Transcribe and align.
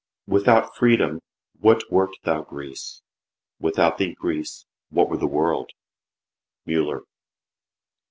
"Without 0.25 0.75
freedom, 0.75 1.19
what 1.59 1.83
wert 1.91 2.09
thou, 2.23 2.41
Greece? 2.41 3.03
Without 3.59 3.99
thee, 3.99 4.15
Greece, 4.15 4.65
what 4.89 5.09
were 5.11 5.17
the 5.17 5.27
world?" 5.27 5.69
MULLER. 6.65 7.03